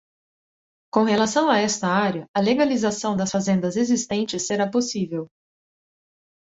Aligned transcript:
Com 0.91 1.03
relação 1.05 1.47
a 1.47 1.59
esta 1.59 1.87
área, 1.87 2.27
a 2.33 2.41
legalização 2.41 3.15
das 3.15 3.29
fazendas 3.29 3.75
existentes 3.75 4.47
será 4.47 4.67
possível. 4.67 5.27